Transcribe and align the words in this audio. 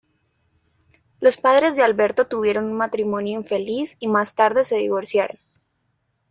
Los 1.19 1.37
padres 1.37 1.75
de 1.75 1.83
Alberto 1.83 2.25
tuvieron 2.25 2.65
un 2.65 2.73
matrimonio 2.73 3.37
infeliz 3.39 3.97
y 3.99 4.07
más 4.07 4.33
tarde 4.33 4.63
se 4.63 4.77
divorciaron. 4.77 5.37